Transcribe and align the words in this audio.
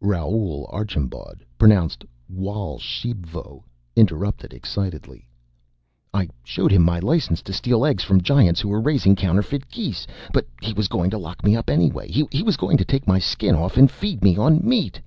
Raoul 0.00 0.70
Archambaud 0.72 1.44
pronounced 1.58 2.04
Wawl 2.28 2.78
Shebvo 2.78 3.64
interrupted 3.96 4.54
excitedly, 4.54 5.26
"I 6.14 6.28
showed 6.44 6.70
him 6.70 6.84
my 6.84 7.00
license 7.00 7.42
to 7.42 7.52
steal 7.52 7.84
eggs 7.84 8.04
from 8.04 8.20
Giants 8.22 8.60
who 8.60 8.68
were 8.68 8.80
raising 8.80 9.16
counterfeit 9.16 9.68
geese, 9.68 10.06
but 10.32 10.46
he 10.62 10.72
was 10.72 10.86
going 10.86 11.10
to 11.10 11.18
lock 11.18 11.42
me 11.42 11.56
up 11.56 11.68
anyway. 11.68 12.08
He 12.08 12.42
was 12.44 12.56
going 12.56 12.76
to 12.76 12.84
take 12.84 13.08
my 13.08 13.18
Skin 13.18 13.56
off 13.56 13.76
and 13.76 13.90
feed 13.90 14.22
me 14.22 14.36
on 14.38 14.60
meat...." 14.64 15.00